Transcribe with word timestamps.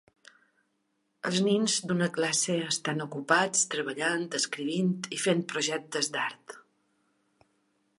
Els 1.29 1.37
nens 1.47 1.75
d'una 1.91 2.07
classe 2.15 2.57
estan 2.71 3.05
ocupats 3.07 3.69
treballant, 3.75 4.27
escrivint 4.41 4.93
i 5.19 5.25
fent 5.29 5.49
projectes 5.55 6.15
d'art. 6.17 6.61